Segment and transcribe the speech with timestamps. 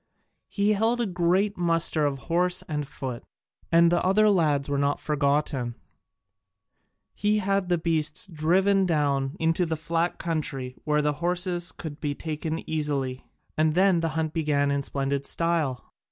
[0.49, 3.23] He held a great muster of horse and foot,
[3.71, 5.75] and the other lads were not forgotten:
[7.13, 12.15] he had the beasts driven down into the flat country where the horses could be
[12.15, 15.93] taken easily, and then the hunt began in splendid style.